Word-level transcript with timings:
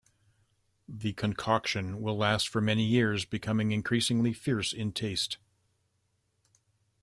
The 0.89 1.13
concoction 1.13 2.01
will 2.01 2.17
last 2.17 2.47
for 2.47 2.59
many 2.59 2.83
years 2.83 3.23
becoming 3.23 3.69
increasingly 3.71 4.33
fierce 4.33 4.73
in 4.73 4.93
taste. 4.93 5.37